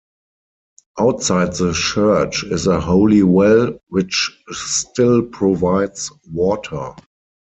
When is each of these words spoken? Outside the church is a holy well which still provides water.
Outside 0.99 1.53
the 1.53 1.73
church 1.73 2.43
is 2.45 2.65
a 2.65 2.81
holy 2.81 3.21
well 3.21 3.77
which 3.89 4.35
still 4.51 5.21
provides 5.21 6.11
water. 6.31 6.95